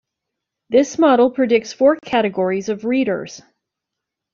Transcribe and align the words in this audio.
This 0.71 0.97
model 0.97 1.29
predicts 1.29 1.73
four 1.73 1.95
categories 1.97 2.69
of 2.69 2.85
readers. 2.85 3.43